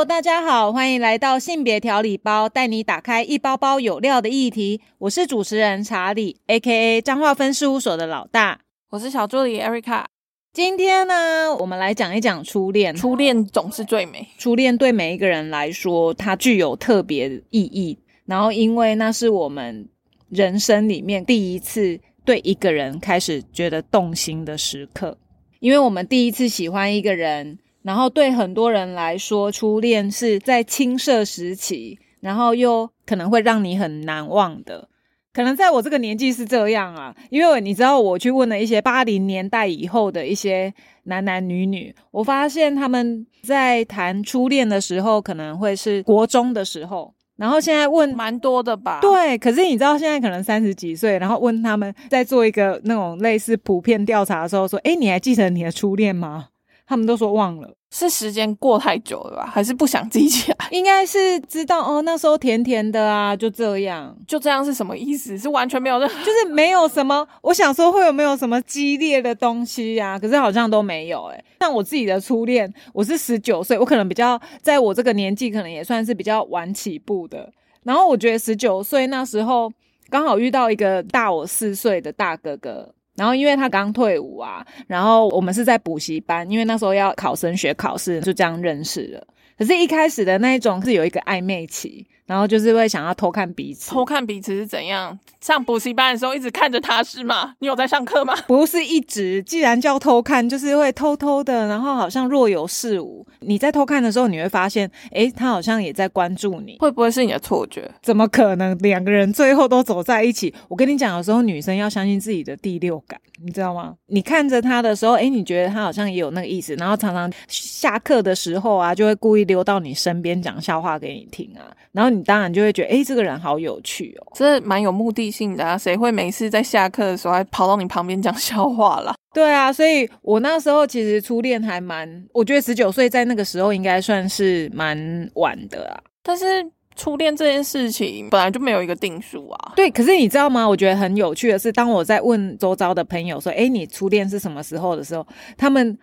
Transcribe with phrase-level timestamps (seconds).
[0.00, 4.80] Hello，大家好，欢迎来到性别调理包，带你打开一包包有料的议题。
[4.96, 8.60] 我是主持人查理，A.K.A 彰化分事务所的老大。
[8.88, 10.06] 我是小助理 Erica。
[10.54, 12.96] 今天呢，我们来讲一讲初恋。
[12.96, 17.98] 初恋总是最美，初恋对每一个人来说，它具有特别意义。
[18.24, 19.86] 然后，因为那是我们
[20.30, 25.18] 人生里面第一次对一个人开始觉得动心的时刻，
[25.58, 27.58] 因为我们第一次喜欢一个人。
[27.82, 34.88] 然后对很多人来说，初恋是在青涩时期，然后又可能会让你很难忘的。
[35.32, 47.14] 可能在我这个年纪是这样啊，因为你知道，我去问了一些八零年代以后的一些男男女女，我发现他们在谈初恋的时候，可能会是国中的时候。
[47.36, 48.98] 然后现在问蛮多的吧？
[49.00, 56.48] 对，可是你知道现在可能三十几岁，然后问他们在做一个那种类似普遍调查的时候，说：“哎，你还记得你的初恋吗？”
[56.90, 59.48] 他们都说忘了，是时间过太久了吧？
[59.48, 60.56] 还是不想记起来？
[60.72, 65.38] 应该是知道哦，那时候甜甜的啊，就这样，就这样是什么意思？
[65.38, 67.24] 是完全没有任，就是没有什么。
[67.42, 70.18] 我想说会有没有什么激烈的东西呀？
[70.18, 71.44] 可是好像都没有哎。
[71.60, 77.48] 像我自己的初恋，我是十九岁，我可能比较在我这个年纪，可能也算是比较晚起步的。
[77.84, 79.72] 然后我觉得十九岁那时候
[80.08, 82.92] 刚好遇到一个大我四岁的大哥哥。
[83.16, 89.26] 然后因为他刚退伍啊，然后我们是在补习班，因为那时候要考升学考试，就这样认识了。
[89.58, 92.06] 可是，一开始的那一种是有一个暧昧期。
[92.30, 95.18] 然后就是会想要偷看彼此，偷看彼此是怎样？
[95.40, 97.54] 上补习班的时候一直看着他是吗？
[97.58, 98.32] 你有在上课吗？
[98.46, 103.26] 不是一直，既然叫偷看，就是会偷偷的，然后好像若有似无。
[103.40, 107.90] 你在偷看的时候，你会发现，哎，他好像也在关注你，会不会是你的错觉？
[108.00, 108.78] 怎么可能？
[108.78, 110.54] 两个人最后都走在一起？
[110.68, 113.96] 我跟你讲，有时候女生要相信自己的第六感，你知道吗？
[114.06, 123.04] 你看着他的时候，哎，你觉得他好像也有那个意思，然后常常下课的时候啊，就会故意溜到你身边讲笑话给你听啊，然后你当然就会觉得，哎。
[123.10, 125.76] 这个人好有趣哦，这蛮有目的性的啊！
[125.76, 129.12] 谁会每次在下课的时候还跑到你旁边讲笑话啦？
[129.34, 136.00] 对啊，所以我那时候其实初恋还蛮，我觉得十九岁在那个时候应该算是蛮晚的啊。
[136.22, 136.64] 但是
[136.94, 139.72] 初恋这件事情本来就没有一个定数啊。
[139.74, 140.64] 对，可是你知道吗？
[140.68, 145.26] 我觉得很有趣的是，当我在问周遭的朋友说：“哎，你初恋是什么时候的时候？”
[145.58, 145.98] 他们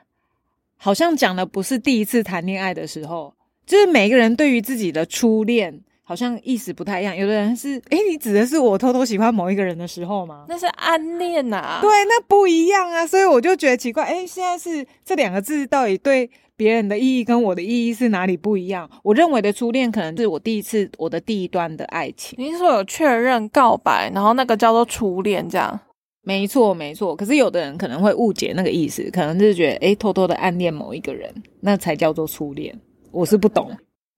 [0.76, 3.34] 好像讲的不是第一次谈恋爱的时候，
[3.66, 5.84] 就是每个人对于自己的初恋。
[6.10, 10.46] 好像意思不太一样，有的人是，哎，你指的是我偷偷喜欢某一个人的时候吗？
[10.48, 11.80] 那是暗恋呐。
[11.82, 18.90] 对，那不一样啊，所以我就觉得奇怪，哎，现在是这两个字到底对别人的意义跟我的意义是哪里不一样？
[19.04, 22.40] 我认为的初恋可能是我第一次我的第一段的爱情。
[22.40, 25.78] 你是说有确认告白，然后那个叫做初恋这样？
[26.24, 27.14] 没错，没错。
[27.14, 31.30] 可是有的人可能会误解那个意思，可能就是觉得，哎，偷偷的暗恋某一个人，
[31.60, 32.74] 那才叫做初恋。
[33.12, 33.70] 我是不懂。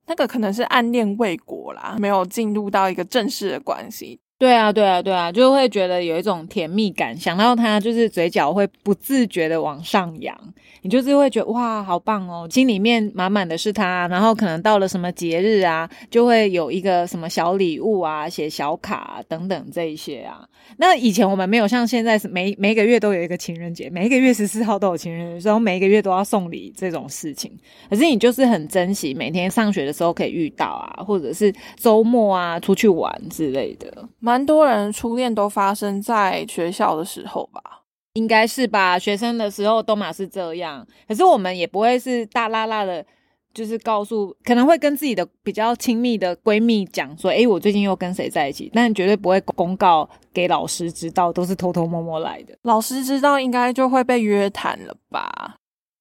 [0.10, 4.20] 那个可能是暗恋未果啦，没有进入到一个正式的关系。
[4.40, 10.34] 对啊，对啊，对啊，就会觉得有一种甜蜜感，想到他就是嘴角会不自觉的往上扬，
[10.82, 14.08] 你就是会觉得哇，好棒哦，心里面满满的是他。
[14.08, 20.48] 然后可能到了什么节日啊，就会有一个什么小礼物啊，写小卡等等这一些啊。
[20.78, 27.52] 那以前我们没有像现在是每每个月都有一个情人节，每一个月十四号都有情人节，然后每一个月都要送礼这种事情。
[27.90, 34.08] 可是你就是很珍惜每天上学的时候可以遇到啊，或者是周末啊出去玩之类的。
[34.30, 37.82] 蛮多人初恋都发生在学校的时候吧，
[38.14, 39.00] 应该是吧？
[39.00, 43.04] 学生的时候都嘛是这样，可是我们也不会是大拉拉的，
[43.56, 52.56] 就是告诉，可能会跟自己的比较亲密的闺蜜讲说，哎，我最近又跟谁在一起，但绝对不会公告给老师知道，都是偷偷摸摸来的。
[52.62, 55.56] 老师知道应该就会被约谈了吧？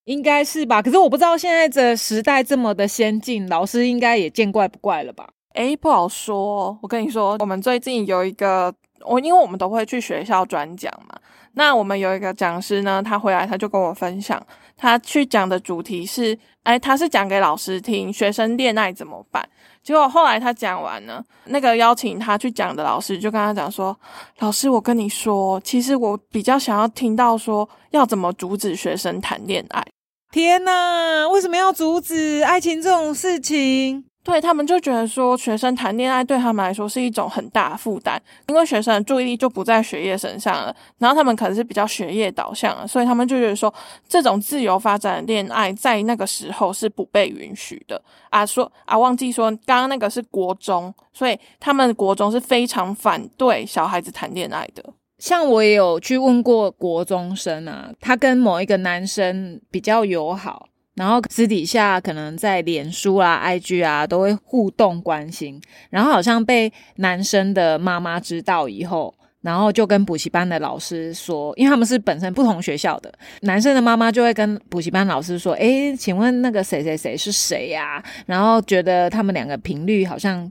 [0.05, 0.83] 应该是吧？
[0.83, 5.31] 可是我不知道现在的时代这么的先进，老师应该也见怪不怪了吧？
[5.55, 6.79] 哎，不好说。
[6.83, 8.73] 我跟你说，我们最近有一个，
[9.05, 11.19] 我因为我们都会去学校转讲嘛。
[11.55, 14.41] 那我们有一个讲师呢，他回来他就跟我分享，
[14.77, 19.49] 他去讲的主题是，哎，他是讲给老师听，学生恋爱怎么办？
[19.83, 23.99] 结果后来他讲完呢，那个邀请他去讲的老师就跟他讲说，
[24.39, 29.83] 老师，我跟你说，其实我比较想要听到说，要怎么阻止学生谈恋爱。
[30.31, 34.05] 天哪，为什么要阻止爱情这种事情？
[34.25, 43.73] 对他们就觉得说，学生谈恋爱对他们来说是一种很大的负担，因为学生的注意力就不在学业身上了，然后他们可能是比较学业导向，所以他们就觉得说，
[44.07, 48.45] 这种自由发展的恋爱在那个时候是不被允许的啊。
[48.45, 54.85] 说啊，忘记说，刚刚那个是国中，所以他们国中是非常反对小孩子谈恋爱的。
[55.19, 60.69] 像我也有去问过国中生啊，他跟某一个男生比较友好。
[60.99, 69.15] 然后私底下可能在脸书啊、IG 啊都会互动关心，然后好像被男生的妈妈知道以后。
[69.41, 73.11] 然后就跟补习班的老师说，因为他们是本身不同学校的，
[73.43, 80.51] 男生的妈妈就会跟补习班老师说：“诶，请问那个谁谁谁是谁呀？”然后觉得他们两个频率好像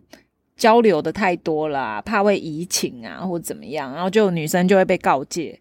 [0.56, 5.60] 交流的太多了，怕会移情啊，或怎么样，然后就女生就会被告诫。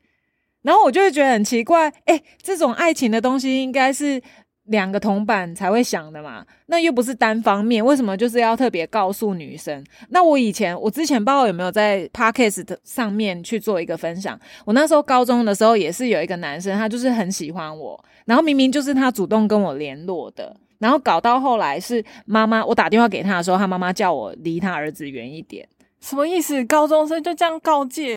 [0.63, 4.23] 然后我就会觉得很奇怪，诶，这种爱情的东西应该是。
[4.67, 9.85] 两个同伴才会想的嘛，那又不是单方面，为什么就是要特别告诉女生？
[10.09, 14.39] 那我以前，我之前不知道有没有在 podcast 上面去做一个分享。
[14.65, 25.69] 我那时候高中的时候也是有一个男生，他就是很喜欢我，然后明明就是他主动跟我联络的，然后搞到后来是妈妈，我打电话给他的时候，他妈妈叫我离他儿子远一点，
[26.01, 26.65] 什么意思？
[26.65, 28.16] 高中生就这样告诫？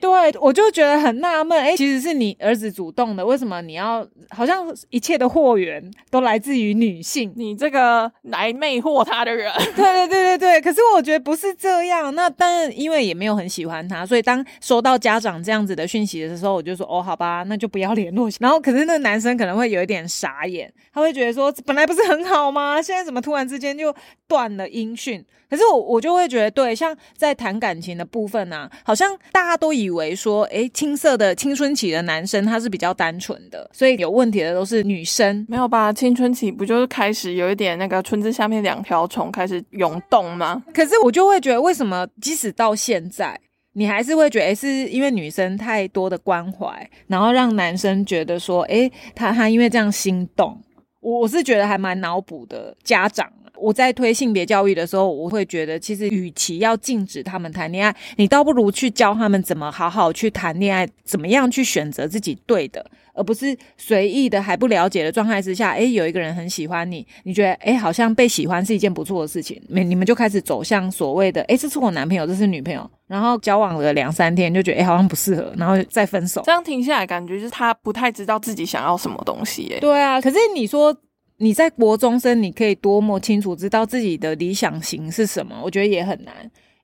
[0.00, 0.10] 对，
[0.40, 7.32] 我就觉得很纳闷，哎，其实是你儿子主动的，为什么你要好像一切的货源都来自于女性？
[7.36, 9.52] 你这个来魅惑他的人？
[9.76, 10.60] 对对对对对。
[10.60, 18.28] 可是我觉得不是这样，那但因为也没有很喜欢他，所以当收到家长这样子的讯息的时候，我就说哦，好吧，那就不要联络。
[18.40, 22.80] 然后可是那个男生可能会有一点傻眼，他会觉得说本来不是很好吗？
[22.80, 23.94] 现在怎么突然之间就
[24.26, 25.22] 断了音讯？
[25.50, 35.92] 可是我我就会觉得，对，像在谈感情的部分呢，好像大家都以为说，哎，青涩的青春期的男生他是比较单纯的，所以有问题的都是女生，没有吧？
[35.92, 40.62] 青春期不就是开始有一点那个村子下面两条虫开始涌动吗？
[40.72, 43.38] 可是我就会觉得，为什么即使到现在，
[43.72, 50.60] 你还是会觉得，诶，是因为女生太多的关怀，然后让男生觉得说，诶，他他因为这样心动，
[51.00, 53.30] 我我是觉得还蛮脑补的家长。
[53.60, 62.84] 我在推性别教育的时候，我会觉得，其实与其要禁止他们谈恋爱，你倒不如去教他们怎么好好去谈恋爱，怎么样去选择自己对的，
[63.14, 76.42] 而不是随意的还不了解的状态之下，诶，有一个人很喜欢你，你觉得诶，好像被喜欢是一件不错的事情，没你们就开始走向所谓的诶，这是我男朋友，这是女朋友，然后交往了两三天就觉得诶，好像不适合，然后再分手。
[76.44, 79.68] 这样听下来，感觉就是他不太知道自己想要什么东西。
[79.70, 80.96] 诶，对啊，可是你说。
[81.42, 85.58] 你在国中生，你可以多么清楚知道自己的理想型是什么？
[85.64, 86.34] 我觉得也很难，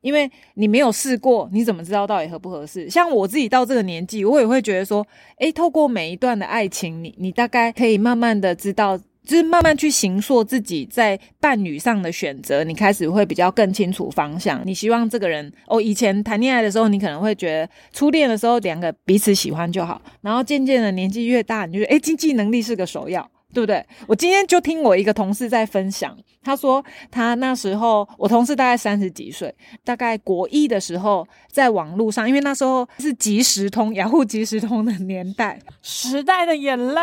[0.01, 2.89] 因为你没有试过，你怎么知道到底合不合适？
[2.89, 5.07] 像我自己到这个年纪，我也会觉得说，
[5.41, 14.63] 诶，透过每一段的爱情，你你大概可以慢慢的知道，就是慢慢去形塑自己在伴侣上的选择，你开始会比较更清楚方向。
[14.65, 23.31] 你希望这个人，哦，以前谈恋爱的时候，你可能会觉得初恋的时候两个彼此喜欢就好，然后渐渐的年纪越大，你就觉得，诶，经济能力是个首要。
[23.57, 23.83] 对不对？
[24.07, 26.15] 我今天就听我一个同事在分享，
[26.45, 37.03] 他说他那时候，我同事大概三十几岁，大概国一的时候，在网络上，因为那时候是即时通，雅虎即时通的年代，时代的眼泪，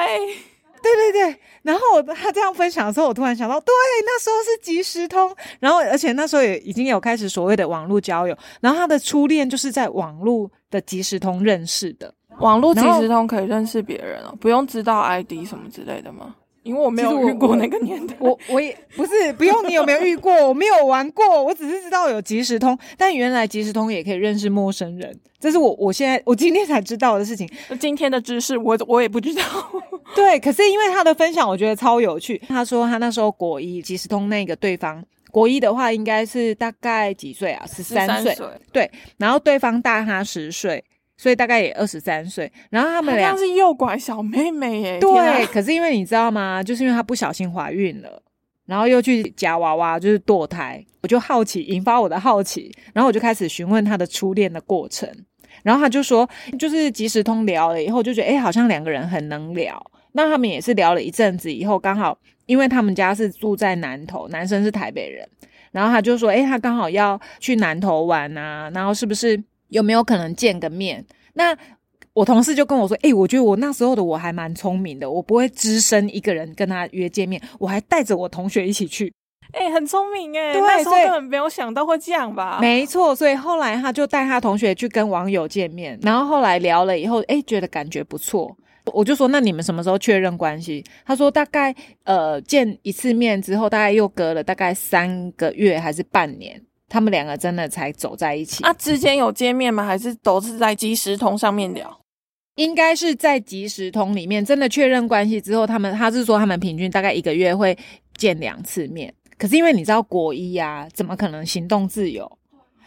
[0.84, 1.40] 对对对。
[1.64, 3.74] 然后他这样分享的时候，我突然想到，对，
[4.06, 16.36] 那时候是即时通，然后而且那时候也已经有开始所谓的网络交友，然后他的初恋就是在网络的即时通认识的，网络即时通可以认识别人哦，不用知道 ID 什么之类的吗？
[16.64, 27.50] 因为我没有遇过那个年代，我我也不是不用你有没有遇过，我没有玩过，我只是知道有即时通，但原来即时通也可以认识陌生人，这是我我现在我今天才知道的事情。
[27.80, 29.44] 今天的知识我我也不知道。
[30.16, 32.42] 对，可是因为他的分享，我觉得超有趣。
[32.48, 37.66] 他说他那时候国一即时通那个对方，国一的话应该是大概几岁啊？
[37.68, 38.38] 十三岁。
[38.72, 40.84] 对，然后对方大他十岁。
[41.16, 45.00] 所以大概也二十三岁，然后他们俩是诱拐小妹妹耶。
[45.00, 46.62] 对，可是因为你知道吗？
[46.64, 48.22] 就是因为她不小心怀孕了，
[48.66, 50.84] 然后又去夹娃娃，就是堕胎。
[51.02, 55.10] 我就好奇，引发我的好奇，然后我就开始询问她的初恋的过程。
[55.62, 56.28] 然后他就说，
[56.58, 59.82] 就是即时通聊了以后，就觉得哎，好像两个人很能聊。
[60.14, 62.18] 那他们也是聊了一阵子以后，刚好
[62.48, 65.28] 因为他们家是住在南投，男生是台北人，
[65.72, 69.42] 然后他就说，哎，他刚好要去南投玩啊，然后是不是？
[69.74, 71.06] 有没有可能见个面？
[71.34, 71.58] 那
[72.14, 79.12] 我同事就跟我说：“哎，我觉得我那时候的我还蛮聪明的，我不会只身一个人跟他约见面，我还带着我同学一起去。”
[79.52, 82.58] 哎，很聪明哎，那时候根本没有想到会这样吧？
[82.62, 88.56] 没错，所以后来他就带他同学去跟网友见面，然后后来聊了以后，哎，觉得感觉不错。
[88.94, 96.62] 我就说：“那你们什么时候确认关系？”他说：“大概呃见一次面之后，大概又隔了大概三个月还是半年。”
[96.94, 98.72] 他们两个真的才走在一起啊？
[98.74, 99.84] 之间有见面吗？
[99.84, 102.00] 还是都是在即时通上面聊？
[102.54, 107.76] 应该是在即时通里面真的确认关系之后，他们他是说他们平均大概一个月会
[108.16, 109.12] 见两次面。
[109.40, 112.32] 可是因为你知道国一啊，怎么可能行动自由？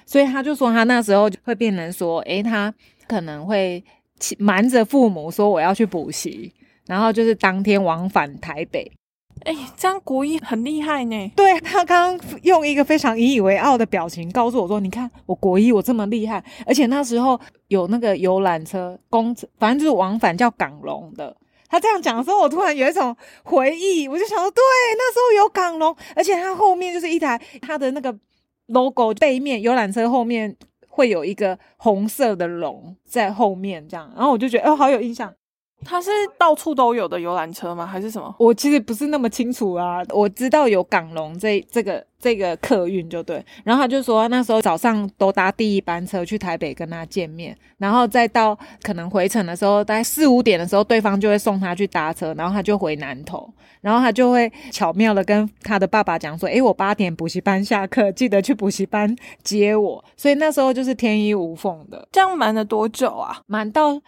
[0.07, 2.73] 所以他就说他那时候会变成说，诶，他
[3.09, 3.83] 可能会
[4.39, 6.53] 瞒着父母说我要去补习，
[6.87, 8.89] 然后就是当天往返台北。
[9.47, 11.33] 哎，这样国一很厉害呢。
[11.37, 21.35] 对他刚刚用一个非常引以为傲的表情告诉我说：“你看我国一我这么厉害，而且那时候有那个游览车公，反正就是往返叫港龙的。”
[21.71, 24.63] 他这样讲的时候，我突然有一种回忆，我就想说，对，
[24.97, 28.17] 那时候有港龙，而且它后面就是一台它的那个
[28.67, 30.57] logo 背面游览车后面
[30.89, 35.33] 会有一个红色的龙在后面这样，然后我就觉得哦，好有印象。
[35.87, 37.87] 它是到处都有的游览车吗？
[37.87, 38.35] 还是什么？
[38.39, 40.03] 我其实不是那么清楚啊。
[40.11, 43.45] 我知道有港龙这这个这个客运就对。
[43.63, 53.49] 然后他就说那时候早上都搭第一班车去台北跟他见面，然后再到可能回程的时候，大概四五点的时候，对方就会送他去搭车，然后他就回南投，
[53.81, 59.15] 然后他就会巧妙的跟他的爸爸讲说：“诶，我八点补习班下课，记得去补习班
[59.45, 62.09] 接我。”所以那时候就是天衣无缝的。
[62.11, 63.41] 这样瞒了多久啊？
[63.47, 64.01] 瞒到。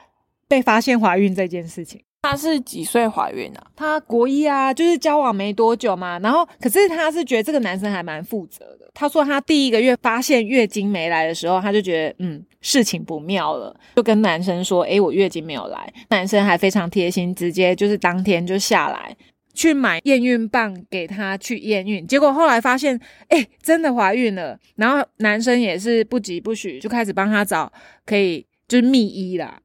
[0.49, 3.67] 被发现怀孕这件事情，她是几岁怀孕啊？
[3.77, 6.19] 她国一啊，就是交往没多久嘛。
[6.21, 8.91] 然后，可是她是觉得这个男生还蛮负责的。
[8.95, 19.17] 她说她第一个月发现月经没来的时候，她就觉得嗯事情不妙了，就跟男生说：“诶，我月经没有来。”男生还非常贴心，直接就是当天就下来
[19.55, 22.07] 去买验孕棒给她去验孕。
[22.07, 24.59] 结果后来发现，诶，真的怀孕了。
[24.77, 27.73] 然后男生也是不急不徐，就开始帮她找
[28.07, 29.61] 可以就是秘医啦。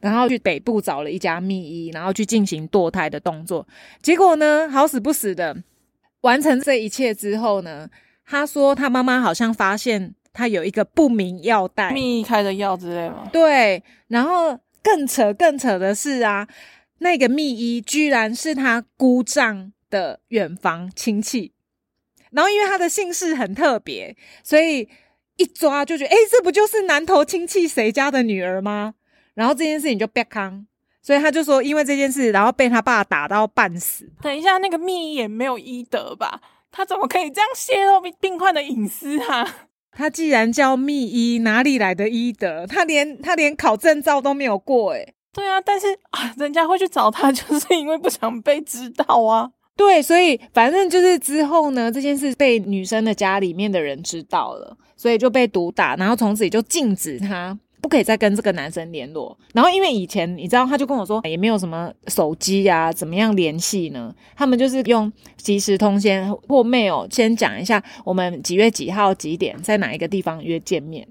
[0.00, 3.66] 然后去北部找了一家秘医，然后去进行堕胎的动作。
[4.02, 5.56] 结果呢，好死不死的，
[6.20, 7.88] 完成这一切之后呢，
[8.24, 13.28] 他说他妈妈好像发现他有一个不明药袋，秘医开的药之类吗？
[13.32, 13.82] 对。
[14.08, 16.46] 然后更扯更扯的是啊，
[16.98, 21.52] 那个秘医居然是他姑丈的远房亲戚。
[22.32, 24.86] 然后因为他的姓氏很特别，所以
[25.38, 28.94] 一抓就觉得，哎，这不就是南头亲戚谁家的女儿吗？
[29.36, 30.66] 然后这件事情就别康，
[31.02, 34.10] 所以他就说，因为这件事，然后被他爸打到半死。
[34.22, 36.40] 等一下，那个秘医也没有医德吧？
[36.72, 39.46] 他怎么可以这样泄露病病患的隐私啊？
[39.92, 42.66] 他既然叫秘医，哪里来的医德？
[42.66, 49.50] 他连他连考证照都没有过，诶对啊，但是啊，人家会去找他， 就是因为不想被知道啊。
[49.76, 57.58] 对，所以反正就是之后呢，这件事被女生的家里面的人知道了，所以就被毒打，然后从此也就禁止他。
[57.86, 59.38] 不可以再跟这个男生联络。
[59.54, 64.12] 然后，因为以前你知道，他就跟我说，也没有什么手机呀，怎么样联系呢？
[64.34, 71.06] 他们就是用即时通先或 mail 先讲一下，我们几月几号几点在哪一个地方约见面。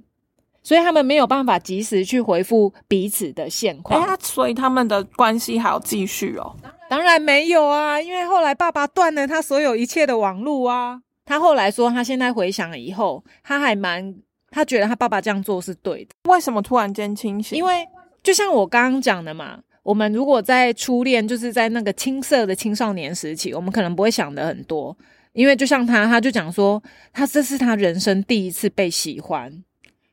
[0.62, 4.02] 所以他们没有办法及时去回复彼此的现况。
[4.02, 6.54] 哎，所以他们的关系还要继续哦？
[6.90, 11.00] 当然没有啊，因为后来爸爸断了他所有一切的网路啊。
[11.24, 14.16] 他后来说，他现在回想以后，他还蛮。
[14.56, 16.12] 他觉得他爸爸这样做是对的。
[16.30, 17.58] 为什么突然间清醒？
[17.58, 17.86] 因为
[18.24, 24.98] 就像我刚刚讲的嘛，我们如果在初恋，就是在那个青涩的青少年时期，我们可能不会想的很多。
[25.34, 26.82] 因为就像他，他就讲说，
[27.12, 29.52] 他这是他人生第一次被喜欢，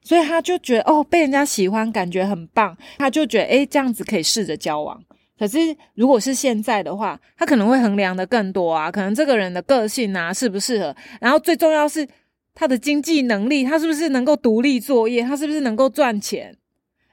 [0.03, 5.01] 所以他就觉得哦，被人家喜欢感觉很棒，他就觉得诶，这样子可以试着交往。
[5.39, 5.59] 可是
[5.95, 12.05] 如果是现在的话，他可能会衡量的更多啊，可能这个人的个性啊适不适合，然后最重要是。
[12.55, 15.23] 他的经济能力，他是不是能够独立作业？
[15.23, 16.57] 他是不是能够赚钱？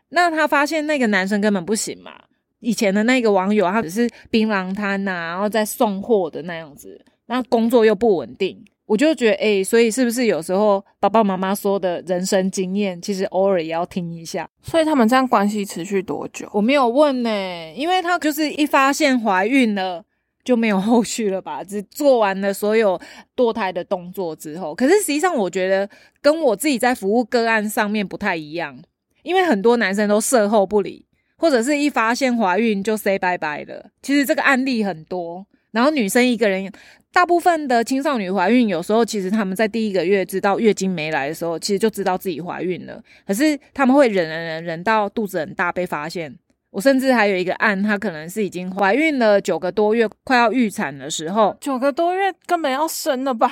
[0.10, 2.12] 那他发现那个男生根本不行嘛。
[2.60, 8.64] 以前的那个网友，他只是槟榔摊呐，然后在送货的那样子，那工作又不稳定。
[8.86, 14.50] 我就觉得，哎，所以是不是有时候爸爸妈妈说的人生经验，其实偶尔也要听一下？
[14.64, 16.50] 所以他们这样关系持续多久？
[16.52, 20.04] 我没有问呢，因为他就是一发现怀孕了。
[20.44, 21.64] 就没有后续了吧？
[21.64, 23.00] 只做完了所有
[23.36, 25.88] 堕胎的动作之后，可是实际上我觉得
[26.22, 28.82] 跟我自己在服务个案上面不太一样，
[29.24, 31.06] 因为很多男生都事后不理，
[31.38, 33.92] 或者是一发现怀孕就 say 拜拜了。
[34.02, 36.72] 其实这个案例很多，然后女生一个人，
[37.12, 46.36] 大部分的青少年怀孕，有时候其实他们在第一个月知道月经没来的时候，其实就知道自己怀孕了，可是他们会忍忍忍忍到肚子很大被发现。
[46.72, 53.50] 我甚至还有一个案，她可能是已经怀孕了九个多月，快要预产的时候，九个多月根本要生了吧？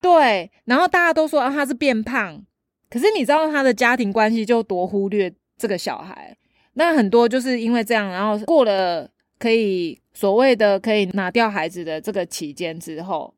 [0.00, 2.40] 对，然后大家都说啊，她是变胖，
[2.88, 6.36] 可是你知道她的家庭关系就多忽略这个小孩，
[6.74, 13.35] 那很多就是因为这样，然后过了可以所谓的可以拿掉孩子的这个期间之后。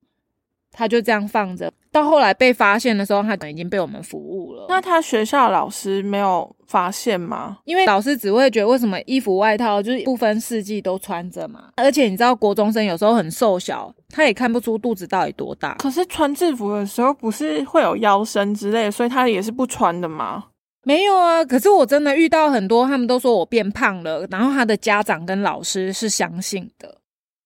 [0.79, 4.67] 他就这样放着，到后来被发现的时候，他已经被我们服务了。
[4.69, 7.59] 那他学校老师没有发现吗？
[7.65, 11.65] 因为老师只会觉得为什么衣服外套就是不分四季都穿着嘛。
[11.75, 15.75] 而且你知道国中生有时候很瘦小，他也看不出肚子到底多大。
[15.81, 20.45] 可是穿制服的时候不是会有腰身之类，所以他也是不穿的吗？
[20.85, 21.45] 没有啊。
[21.45, 26.99] 可是我真的遇到很多，他们都说我变胖了，然后他的家长跟老师是相信的。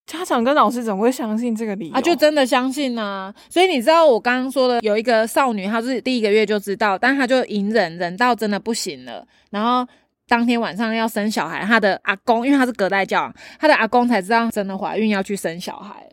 [0.06, 3.32] 家长跟老师怎么会相信这个理由啊，就真的相信啊。
[3.48, 9.86] 所以你知道我刚刚说的，有一个少女，她是第一个月就知道，但她就隐忍，忍到真的不行了，然后
[10.28, 16.06] 当天晚上要生小孩，她的阿公，因为她是隔代教养，她的阿公才知道真的怀孕要去生小孩。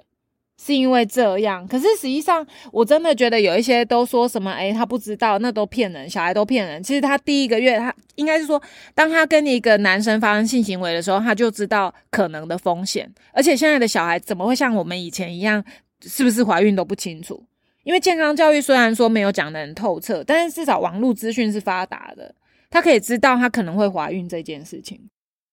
[0.61, 6.83] 是因为这样，可是实际上我真的觉得有一些都说什么，诶，他不知道，那都骗人，小孩都骗人。
[6.83, 8.61] 其实他第一个月，他应该是说，
[8.93, 13.09] 当他跟一个男生发生性行为的时候，他就知道可能的风险。
[13.31, 15.63] 而且现在的小孩怎么会像我们以前一样，
[16.01, 17.41] 是不是怀孕都不清楚？
[17.83, 22.35] 因为健康教育虽然说没有讲得很透彻，但是至少网络资讯是发达的，
[22.69, 24.99] 他可以知道他可能会怀孕这件事情。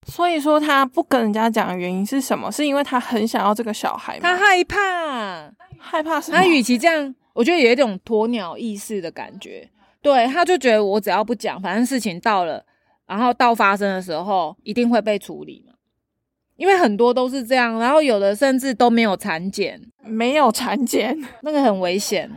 [0.06, 2.50] 所以说他不跟人家讲的原因是什么？
[2.50, 4.20] 是因为他很想要这个小孩吗？
[4.22, 6.38] 他害怕，害怕什么？
[6.38, 9.68] 他与其这样，我觉得有一种鸵鸟意识的感觉。
[10.00, 12.64] 对，他就觉得我只要不讲，反正事情到了，
[13.06, 15.72] 然后到发生的时候一定会被处理嘛。
[16.56, 22.30] 因为很多都是这样，然后有的甚至都没有产检，没有产检，那个很危险。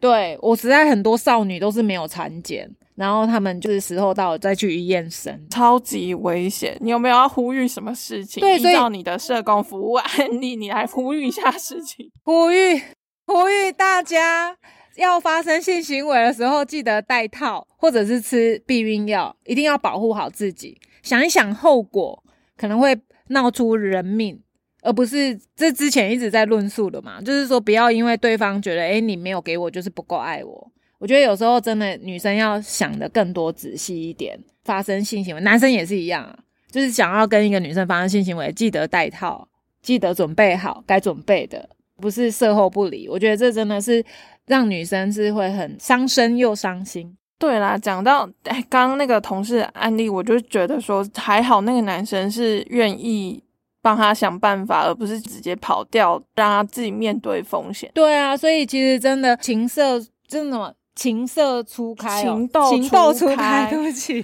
[0.00, 2.68] 对我实在很多少女都是没有产检。
[2.94, 6.76] 然后他们就是时候到了再去医院生，超级危险。
[6.80, 8.40] 你有没有要呼吁什么事情？
[8.40, 12.10] 对，依照你的社工服务案例， 你来呼吁一下事情。
[12.22, 12.80] 呼吁
[13.26, 14.56] 呼吁大家
[14.96, 20.78] 要发生性行为的时候，记得戴套或者是吃避孕药，一定要保护好自己。
[21.02, 22.22] 想一想后果，
[22.56, 22.96] 可能会
[23.28, 24.38] 闹出人命，
[24.82, 27.20] 而不是这之前一直在论述的嘛。
[27.22, 30.70] 就是说，不要因为对方觉得，哎，你没有给我，就是不够爱我。
[31.02, 36.38] 我觉得有时候真的女生要想的更多仔细一点，发生性行为，男生也是一样啊，
[36.70, 39.48] 就是想要跟一个女生发生性行为，记得带套，
[39.82, 43.08] 记得准备好该准备的，不是事后不理。
[43.08, 44.04] 我觉得这真的是
[44.46, 47.16] 让女生是会很伤身又伤心。
[47.36, 53.42] 对啦，讲到哎，刚刚那个同事案例，我就觉得说还好，那个男生是愿意
[53.82, 57.90] 帮他想办法，而不是直接跑掉，让他自己面对风险。
[57.92, 60.76] 对啊，所以其实真的情色真的。
[60.94, 64.22] 情色初开，情窦初开， 对不起，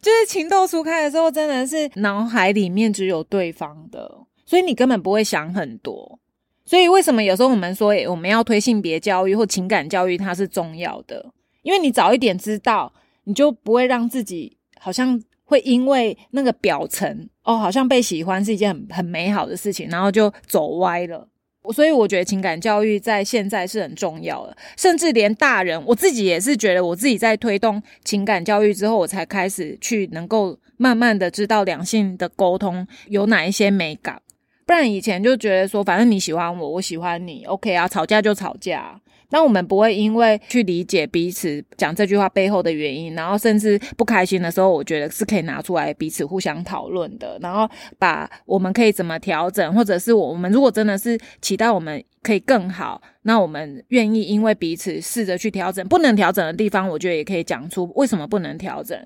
[0.00, 6.18] 就是情窦初开的时候，真的是脑海里面只有对方的，所以你根本不会想很多。
[6.64, 11.24] 所以为什么有时候我们说我们要推性别教育或情感教育，它是重要的，
[11.62, 12.92] 因为你早一点知道，
[13.24, 21.28] 你就不会让自己好像会因为那个表层哦，好像被喜欢是一件很很美好的事情，然后就走歪了。
[21.72, 34.20] 所以我觉得情感教育在现在是很重要的，甚至连大人，我自己也是觉得，我自己在推动情感教育之后，我才开始去能够慢慢的知道两性的沟通有哪一些美感，
[34.66, 39.00] 不然以前就觉得说，反正你喜欢我，我喜欢你，OK 啊，吵架就吵架。
[39.30, 47.38] 那我们不会因为去理解彼此讲这句话背后的原因，然后甚至不开心的时候，我觉得是可以拿出来彼此互相讨论的。
[47.40, 58.96] 然后把我们可以怎么调整，或者是我们如果真的是期待我们可以更好，那我们愿意因为彼此试着去调整，不能调整的地方，我觉得也可以讲出为什么不能调整。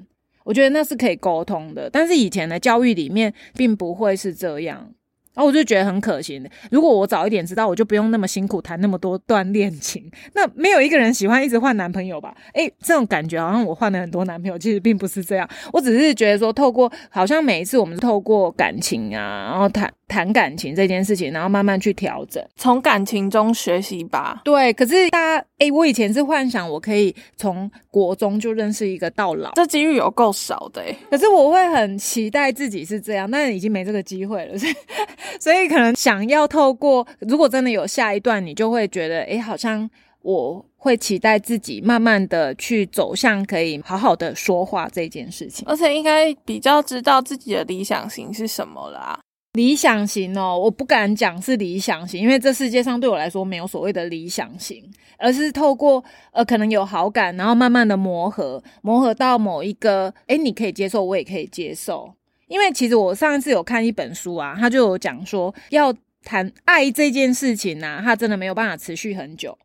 [0.44, 4.92] 我觉得那是可以沟通的，但是以前的教育里面并不会是这样。
[5.34, 6.42] 然后我就觉得很可惜。
[6.70, 10.10] 如果我早一点知道，我就不用那么辛苦谈那么多段恋情。
[10.34, 12.34] 那没有一个人喜欢一直换男朋友吧？
[12.54, 15.48] 诶，这种感觉好像我换了很多男朋友，其实并不是这样。
[15.72, 19.92] 我只是觉得说，透过好像每一次我们透过感情啊，然后谈。
[20.10, 24.42] 谈感情这件事情，然后慢慢去调整，从感情中学习吧。
[24.44, 30.82] 对，可是大家，哎，我以前是幻想我可以从国中就认识一个到老，这机遇有够少的。
[30.82, 34.74] 哎，可是我会很期待自己是这样，但已经没这个机会了，所以，
[35.38, 39.88] 所以可能想要透过，如果真的有下一段，你就会觉得，哎，好像
[40.22, 49.20] 我会期待自己慢慢的去走向可以好好的说话这件事情，而且应该比较知道自己的理想型是什么啦。
[49.54, 62.14] 理想型哦，我不敢讲是理想型，因为这世界上对我来说没有所谓的理想型，而是透过呃可能有好感，然后慢慢的磨合，磨合到某一个，诶你可以接受，我也可以接受。
[62.46, 69.58] 因为其实我上一次有看一本书啊，他就有讲说，要谈爱这件事情呢，它真的没有办法持续很久。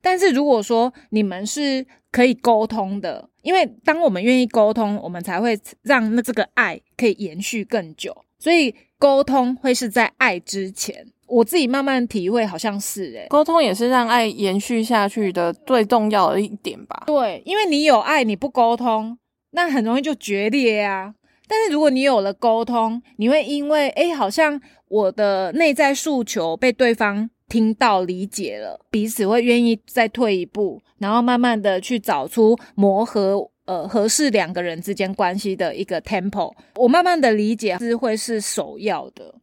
[0.00, 8.74] 但是如果说你们是可以沟通的，因为当我们愿意沟通，我们才会让那这个爱可以延续更久，所以。
[8.98, 17.04] 沟通会是在爱之前，我自己慢慢体会，好像是诶，沟通也是让爱延续下去的最重要的一点吧。
[17.06, 19.16] 对，因为你有爱，你不沟通，
[19.52, 21.14] 那很容易就决裂啊。
[21.46, 33.50] 但是如果你有了沟通，你会因为诶，好像我的内在诉求被对方听到、理解了，彼此会愿意再退一步，然后慢慢的去找出磨合。
[33.68, 39.34] 呃，合适两个人之间关系的一个 temple，我慢慢的理解是会是首要的，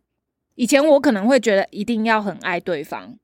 [0.56, 3.16] 以前我可能会觉得一定要很爱对方，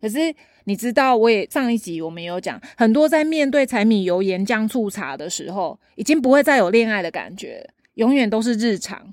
[0.00, 0.34] 可是
[0.64, 9.12] 你知道，我也上一集我们有讲，很多在面对柴米油盐酱醋茶的时候，已经不会再有恋爱的感觉，永远都是日常。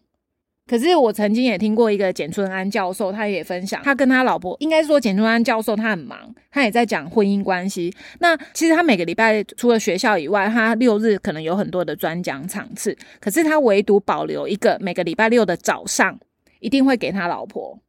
[0.67, 7.93] 可是我曾经也听过一个简春安教授，他也分享，他跟他老婆，应该说简春安教授他很忙，他也在讲婚姻关系。
[8.19, 16.19] 那其实他每个礼拜除了学校以外，他六日可能有很多的专讲场次，可是他唯独保留一个每个礼拜六的早上，
[16.59, 17.79] 一定会给他老婆，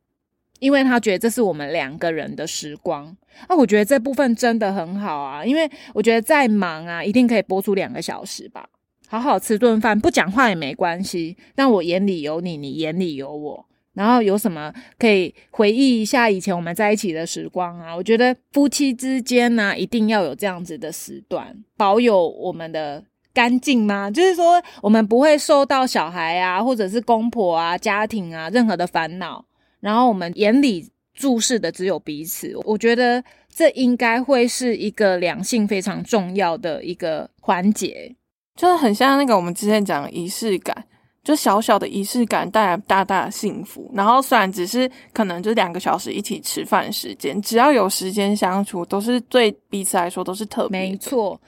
[0.59, 3.17] 因为他觉得这是我们两个人的时光。
[3.47, 8.69] 啊，我觉得这部分真的很好啊，因为我觉得再忙啊，一定可以播出两个小时吧。
[9.09, 11.37] 好好吃顿饭，不讲话也没关系。
[11.55, 17.95] 但我眼里有你，你眼里有我，然后有什么可以回忆一下以前我们在一起的时光啊？
[17.95, 24.11] 我觉得夫妻之间呢，一定要有这样子的时段，保有我们的干净吗？
[24.11, 29.45] 就是说，我们不会受到小孩啊，或者是公婆啊、家庭啊任何的烦恼，
[29.81, 32.55] 然后我们眼里注视的只有彼此。
[32.65, 38.17] 我觉得这应该会是一个两性非常重要的一个环节。
[38.57, 40.75] 就是很像那个我们之前讲的仪式感，
[41.23, 43.91] 就小小的仪式感带来大大的幸福。
[43.95, 50.81] 然后虽然只是可能就两个小时一起吃饭时间，只要有时间相处，都是对彼此来说都是特别。
[50.81, 51.39] 没错。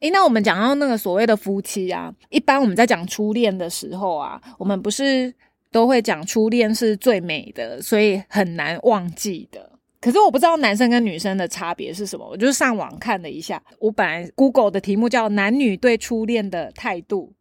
[0.00, 5.34] 诶，那我们讲到那个所谓的夫妻啊，一般我们在讲初恋的时候啊，我们不是
[5.70, 9.69] 都会讲初恋是最美的，所以很难忘记的。
[10.00, 13.62] 可是我不知道男生跟女生的差别是什么，我就上网看了一下。
[13.78, 17.34] 我本来 Google 的题目叫“男女对初恋的态度”，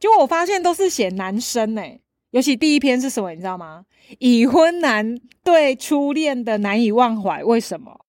[0.00, 3.84] 结果我发现都是写男生诶，尤其第一篇是什么，你知道吗？
[4.18, 8.06] 已婚男对初恋的难以忘怀，为什么？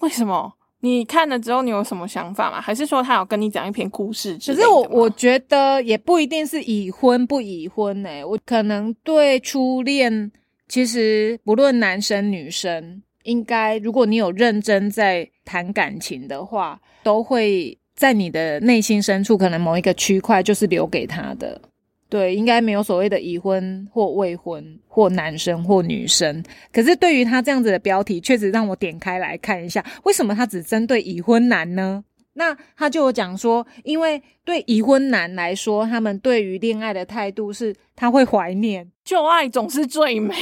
[0.00, 0.54] 为什么？
[0.80, 2.60] 你看了之后你有什么想法吗？
[2.60, 4.34] 还是说他有跟你讲一篇故事？
[4.38, 10.32] 可是我我觉得也不一定是已婚不已婚诶，我可能对初恋，
[10.68, 13.00] 其实不论男生女生。
[13.28, 21.60] 应该，如果你有认真在谈感情的话，都会在你的内心深处，可能某一个区块就是留给他的。
[22.08, 26.42] 对，应该没有所谓的已婚或未婚，或男生或女生。
[26.72, 32.02] 可是对于他这样子的标题，确实让我点开来看一下，为什么他只针对已婚男呢？
[32.32, 40.34] 那他就有讲说，因为对已婚男来说，他们对于恋爱的态度是，他会怀念旧爱总是最美。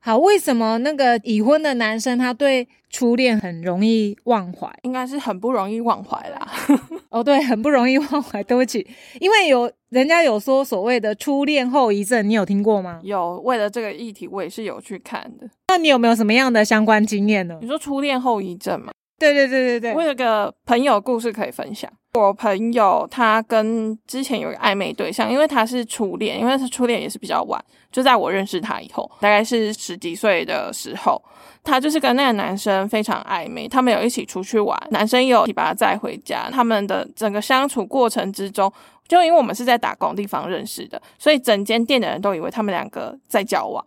[0.00, 4.72] 好，为什么那个已婚的男生他对初恋很容易忘怀？
[4.82, 6.48] 应该是很不容易忘怀啦。
[7.10, 8.42] 哦，对，很不容易忘怀。
[8.44, 8.86] 对不起，
[9.20, 13.00] 因为有人家有说所谓的初恋后遗症，你有听过吗？
[13.02, 15.48] 有，为了这个议题，我也是有去看的。
[15.66, 17.58] 那你有没有什么样的相关经验呢？
[17.60, 18.92] 你说初恋后遗症吗？
[19.18, 21.90] 对对对对对，我有个朋友故事可以分享。
[22.18, 31.22] 我朋友他跟之前有个暧昧对象，因为他是初恋，因为他初恋也是比较晚，就在我认识他以后，大概是十几岁的时候，
[31.62, 38.72] 他就是跟那个男生非常暧昧，他们有一起出去玩，男生有把他载回家，他们的整个相处过程之中，
[39.06, 43.84] 就因为我们是在打工地方认识的，所以整间店的人都以为他们两个在交往。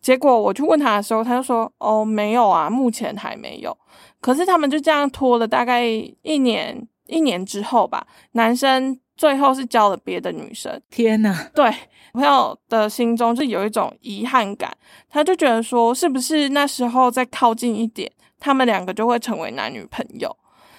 [0.00, 3.76] 结果我去问他的时候，他就说：“哦，没有啊，目前还没有。”
[4.20, 6.76] 可是他们就这样拖了大概一年，
[7.12, 10.80] 一年之后吧，男生最后是交了别的女生。
[10.88, 11.50] 天哪！
[11.54, 11.70] 对，
[12.14, 14.74] 朋友的心中就有一种遗憾感，
[15.08, 20.34] 他就觉得说，是不是那时候再靠近一点，他们两个就会成为男女朋友？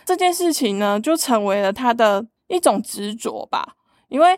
[0.06, 3.76] 这件事情呢，就成为了他的一种执着吧。
[4.10, 4.38] 因为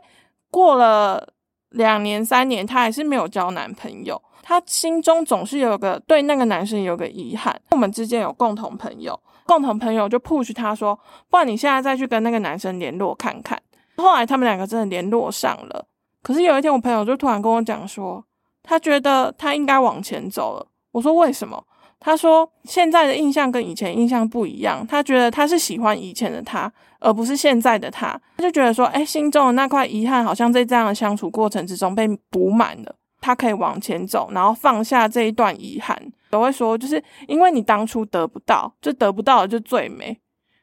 [0.52, 1.34] 过了
[1.70, 4.22] 两年、三年，他还是没有交男朋友。
[4.48, 7.60] 他心中总是有个对那个男生有个遗憾。
[7.72, 13.62] 我们之间有共同朋友，共同朋友就 push 他说：“不然你现在再去跟那个男生联络看看。”
[13.98, 15.86] 后来他们两个真的联络上了。
[16.22, 18.24] 可是有一天，我朋友就突然跟我讲说，
[18.64, 20.68] 他觉得他应该往前走了。
[20.92, 21.64] 我说：“为什么？”
[22.00, 24.86] 他说：“现在的印象跟以前印象不一样。
[24.86, 28.20] 他觉得他是喜欢以前的他，而不是现在的他。
[28.38, 36.00] 他就觉得说，哎，心中的那块遗憾好像在这样的相处过程之中被补满了。”他可以往前走，然后放下这一段遗憾。
[36.36, 40.20] 我会说，就是因为你当初得不到，就得不到就最美。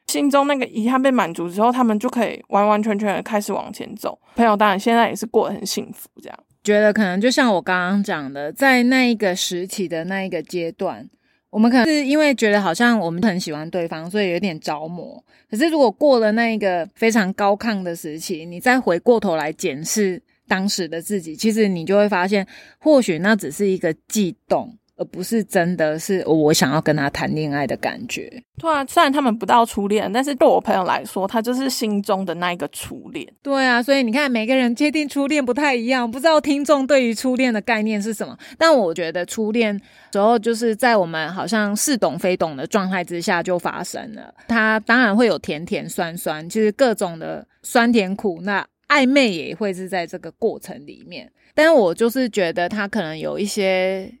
[0.07, 4.19] 心中那个遗憾被满足之后，他们就可以完完全全的开始往前走。
[4.35, 11.09] 朋友当然现在也是过得很幸福，这样觉得可能就像我刚刚讲的，在那一个时期的那一个阶段，
[11.49, 15.23] 我们可能是因为觉得好像我们很喜欢对方，所以有点着魔。
[15.49, 20.21] 可是如果过了那一个非常高亢的时期，你再回过头来检视。
[20.45, 22.45] 当时的自己，其实你就会发现，
[22.77, 28.31] 或许那只是一个悸动，而不是真的是我想要跟他谈恋爱的感觉。
[28.59, 33.27] 对啊，虽然他们不到初恋，但是对我朋友来说，他就是心中的那一个初恋。
[33.41, 38.37] 对啊，所以你看，每个人界定初恋不太一样，不知道听众对于初恋的概念是什么。
[38.57, 39.79] 但我觉得初恋
[40.11, 44.31] 时候就是在我们好像似懂非懂的状态之下就发生了。
[44.47, 51.31] 它当然会有甜甜酸酸，其实各种的酸甜苦辣，暧昧也会是在这个过程里面。
[51.55, 54.13] 但是我就是觉得他可能有一些。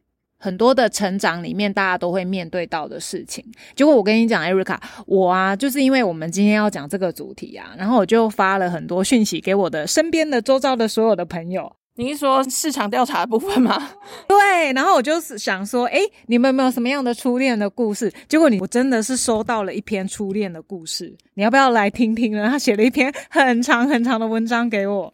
[0.43, 3.41] 很多的成长里面，大家都会面对到的事情。
[3.77, 4.77] 结果我跟你讲，艾瑞卡，
[5.07, 11.73] 我啊，就是因为我们今天要讲这个主题啊，然后我就发了很多讯息给我的身边的周遭的所有的朋友。
[11.95, 13.91] 你是说市场调查的部分吗？
[14.27, 18.11] 对，然后我就是想说，哎，你们有没有什么样的初恋的故事？
[18.27, 22.49] 结果你我真的是收到了一篇初恋的故事，你要不要来听听呢？
[22.49, 25.13] 他写了一篇很长很长的文章给我。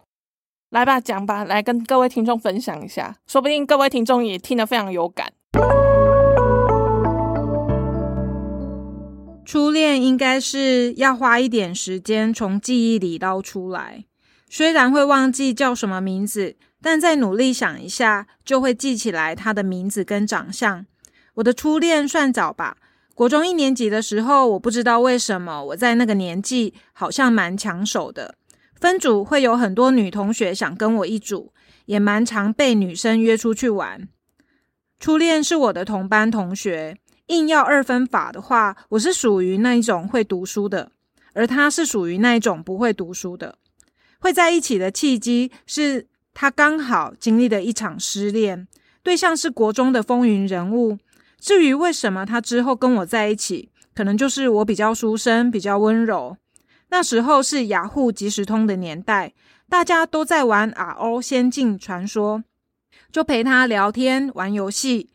[0.70, 5.34] 来吧，讲吧，来跟各位听众分享一下，说不定各位听众也听得非常有感。
[9.44, 14.06] 初恋应该是要花一点时间从记忆里捞出来，
[14.48, 20.86] 虽然会忘记叫什么名字，但再努力想一下，就会记起来他的名字跟长相。
[21.34, 22.78] 我的初恋算早吧，
[23.16, 28.36] 国中一年级的时候，我不知道为什么我在那个年纪好像蛮抢手的。
[28.80, 31.52] 分组会有很多女同学想跟我一组，
[31.86, 34.08] 也蛮常被女生约出去玩。
[35.00, 40.92] 初恋是我的同班同学，硬要二分法的话，我是属于那一种会读书的，
[41.34, 43.58] 而他是属于那一种不会读书的。
[44.20, 48.68] 会在一起的契机是他刚好经历了一场失恋，
[49.04, 50.98] 对象是国中的风云人物。
[51.40, 56.38] 至于为什么他之后跟我在一起，可能就是我比较书生，比较温柔。
[56.90, 59.34] 那时候是雅虎即时通的年代，
[59.70, 62.44] 大家都在玩 RO 仙境传说，
[63.12, 65.10] 就陪他聊天玩游戏，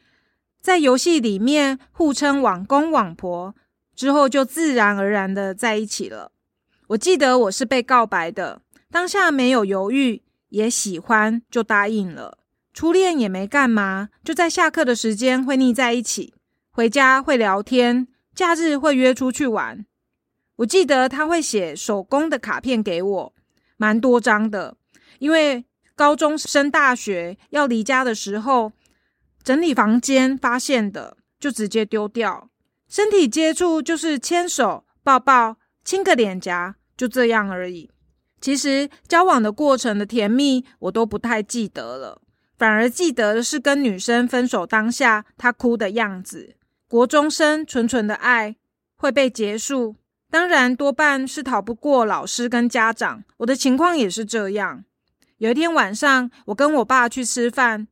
[0.61, 3.55] 在游戏里面互称网公网婆，
[3.97, 6.31] 之后就自然而然的在一起了。
[6.89, 8.61] 我记得我是被告白的，
[8.91, 12.39] 当下没有犹豫，也喜欢就答应了。
[12.73, 16.35] 初恋也没干嘛，就在下课的时间会腻在一起，
[16.71, 19.85] 回家会聊天，假日会约出去玩。
[20.57, 23.35] 我记得他会写手工的卡片给我，
[23.77, 24.77] 蛮多张的。
[25.19, 25.65] 因为
[25.97, 28.73] 高中升大学要离家的时候，
[29.43, 32.51] 整理房间发现的，就直接丢掉。
[32.89, 37.91] 身体接触就是牵手、抱抱、亲个脸颊，就这样而已。
[38.41, 42.21] 其实交往的过程的甜蜜，我都不太记得了，
[42.57, 46.55] 反而记得的是跟女生分手当下，她哭的样子。
[46.87, 48.57] 国中生纯纯的爱
[48.97, 49.97] 会被结束。
[50.35, 53.23] 当然，多半是逃不过老师跟家长。
[53.37, 54.83] 我的情况也是这样。
[55.37, 57.87] 有一天晚上，我跟我爸去吃饭，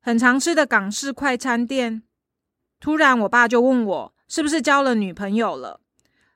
[0.00, 2.02] 很常吃的港式快餐店。
[2.80, 5.78] 突然，我爸就问我是不是交了女朋友了。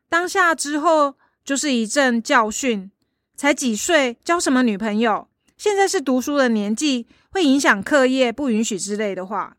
[0.09, 2.89] 当下之后就是一阵教训：
[3.35, 5.27] 才几岁，交什么女朋友？
[5.57, 9.57] 现在是读书的年纪，会影响课业，不允许之类的话。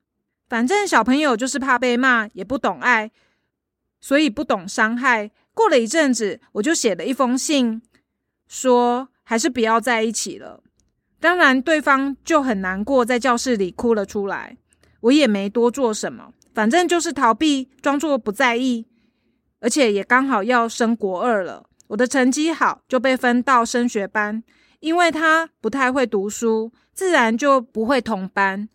[0.48, 3.12] 反正小朋友就是怕被骂，也不懂爱，
[4.02, 5.32] 所以不懂伤害。
[5.54, 7.82] 过了一阵子，我就写了一封信，
[8.48, 10.62] 说还是不要在一起了。
[11.20, 14.58] 当然，对方就很难过，在教室里哭了出来。
[15.02, 18.88] 我也没多做什么，反正就是逃避，装作不在意。
[19.60, 24.44] 而且也刚好要升国二了，我的成绩好，就被分到升学班。
[24.80, 28.68] 因为他不太会读书，自然就不会同班，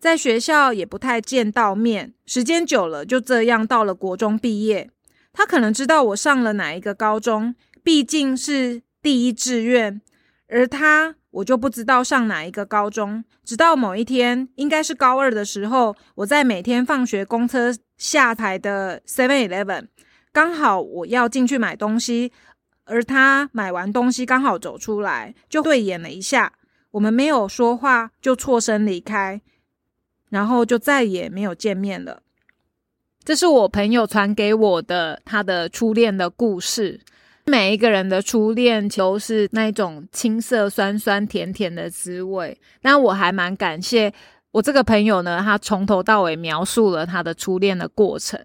[0.00, 2.14] 在学校也不太见到面。
[2.24, 4.90] 时间久了，就这样到了国中毕业。
[5.32, 10.00] 他可能知道我上了哪一个高中，毕竟是第一志愿，
[10.48, 13.22] 而他我就不知道上哪一个高中。
[13.44, 19.88] 直到某一天，应该是高二的时候，我在每天放学公车下台的 Seven Eleven，
[20.32, 22.32] 刚好我要进去买东西，
[22.84, 26.52] 而他买完东西刚好走出来，就对眼了一下，
[26.92, 29.40] 我们没有说话，就错身离开，
[30.30, 32.22] 然后就再也没有见面了。
[33.22, 36.98] 这是我朋友传给我的他的初恋的故事。
[37.46, 42.56] 每一个人的初恋都是那种青涩、酸酸、甜甜的滋味。
[42.80, 44.12] 但我还蛮感谢
[44.52, 48.38] 我这个朋友呢，他从头到尾描述了他的初恋的过程。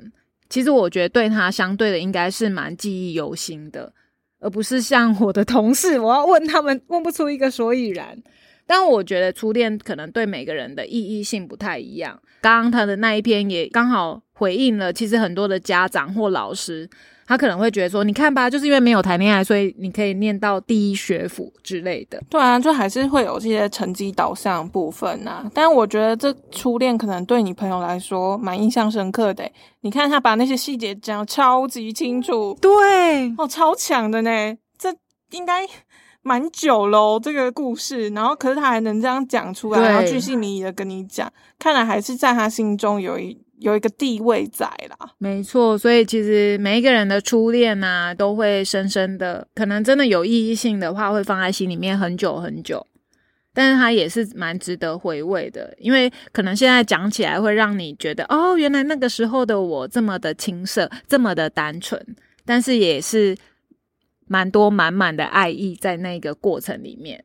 [0.49, 3.91] 其实我觉得对他相对的应该是蛮记忆犹新的，
[4.39, 8.21] 而不是像我的同事，我要问他们问不出一个所以然。
[8.67, 12.19] 但我觉得初恋可能对每个人的意义性不太一样。
[12.41, 16.87] 刚刚他的那一篇也刚好回应了，其实很多的家长或老师
[17.27, 22.21] 他可能会觉得说，你看吧，就是因为没有谈恋爱，所以你可以念到第一学府之类的。
[22.29, 25.49] 对啊，就还是会有这些成绩导向部分呐。
[25.51, 29.49] 但我觉得这初恋可能对你朋友来说蛮印象深刻的。
[29.81, 34.55] 你看他把那些细节讲超级清楚，对，哦，超强的呢。
[34.77, 34.93] 这
[35.31, 35.65] 应该
[36.25, 38.09] 蛮久喽，这个故事。
[38.09, 43.39] 然后可是他还能这样讲出来，然后巨细靡遗的跟你讲，看来还是在他心中有一。
[43.59, 52.85] 有一个地位在啦，没错，所以其实每一个人的初恋呐，都会深深的，可能真的有意义性的话，会放在心里面很久很久。
[53.53, 62.05] 但是它也是蛮值得回味的，因为可能现在讲起来会让你觉得，哦，原来那个时候的我这么的青涩，这么的单纯，
[62.45, 63.33] 但是也是
[64.27, 67.23] 蛮多满满的爱意在那个过程里面。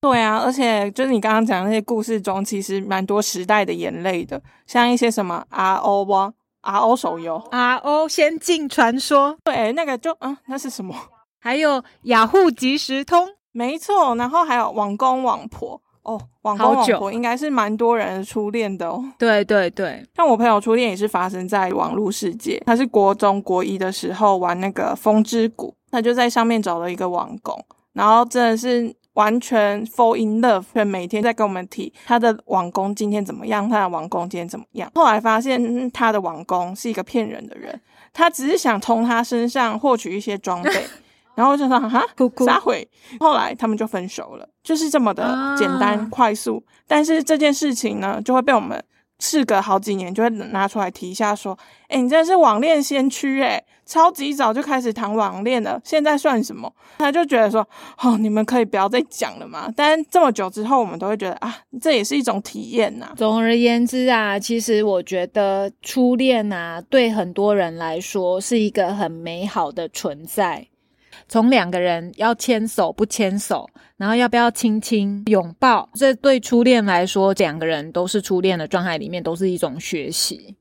[0.00, 10.94] 对啊，而且就是你刚刚讲那些故事中，其实蛮多时代的眼泪的，像一些什么 RO 哇，RO 手游，RO 仙境传说，对，那个就嗯，那是什么？
[11.40, 15.80] 还有雅虎即时通，没错，然后还有网公网婆。
[16.02, 19.04] 哦，网公网婆应该是蛮多人初恋的哦。
[19.18, 28.94] 对对对，像我朋友初恋也是发生在网络世界，他是国中国一的时候玩那个风之谷，他就在上面找了一个网工，然后真的是。
[29.14, 34.88] 完全 fall in love，每天在跟我们提他的网工今天怎么样，他的网工今天怎么样。
[34.94, 37.80] 后来发现他的网工是一个骗人的人，
[38.12, 40.70] 他只是想从他身上获取一些装备，
[41.34, 42.04] 然后就说哈，
[42.46, 42.88] 撒毁。
[43.18, 46.64] 后来他们就分手了，就是这么的简单快速。
[46.86, 48.80] 但是这件事情呢，就会被我们。
[49.18, 57.66] 事隔好几年，就会拿出来提一下，说：“哎，你真的是网恋先驱，哎，超级早就开始谈网恋了，现在算什么？”他就觉得说
[58.02, 63.12] ：“哦，你们可以不要再讲了嘛。”但这么久之后，我们都会觉得啊，这也是一种体验呐。
[63.16, 70.66] 总而言之啊，其实我觉得初恋啊，对很多人来说是一个很美好的存在。
[71.26, 80.54] 从两个人要牵手不牵手，然后要不要亲亲拥抱，这对初恋来说，两个人都是初恋的状态里面，都是一种学习。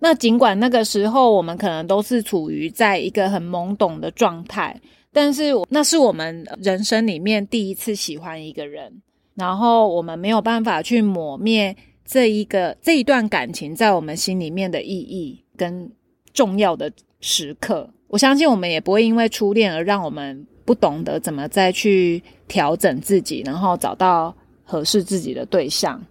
[0.00, 4.80] 那尽管那个时候我们可能都是处于在一个很懵懂的状态，
[5.12, 9.02] 但是那是我们人生里面第一次喜欢一个人，
[9.34, 15.90] 然后我们没有办法去抹灭这一个这一段感情在我们心里面的意义跟
[16.32, 17.90] 重要的时刻。
[18.08, 26.04] 我相信我们也不会因为初恋而让我们不懂得怎么再去调整自己，然后找到合适自己的对象。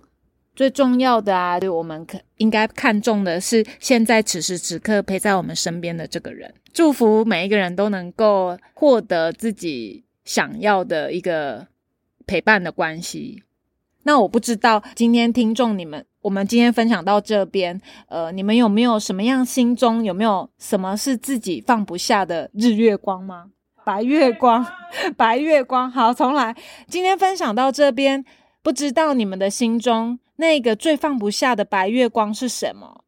[0.56, 6.52] 最重要的啊，就我们可应该看重的是现在此时此刻陪在我们身边的这个人。
[6.74, 11.68] 祝福每一个人都能够获得自己想要的一个
[12.26, 13.44] 陪伴的关系。
[14.08, 16.06] 那我不知道今天听众你们。
[16.22, 23.48] 我们今天分享到这边，呃，你们有没有什么样心中有没有什么是自己放不下的日月光吗？
[23.84, 24.66] 白月光，
[25.18, 26.56] 白月光，好，重来。
[26.88, 28.24] 今天分享到这边，
[28.64, 33.04] 不知道你们的心中那个最放不下的白月光是什么？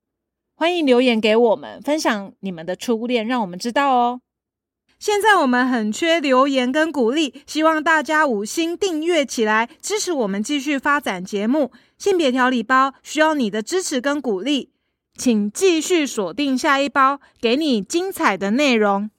[0.53, 4.19] 欢迎留言给我们，分享你们的初恋，让我们知道哦。
[4.99, 11.71] 现在我们很缺留言跟鼓励，希望大家五星订阅起来，支持我们继续发展节目。
[11.97, 14.71] 性别调理包需要你的支持跟鼓励，
[15.17, 19.09] 请继续锁定下一包，给你精彩的内容。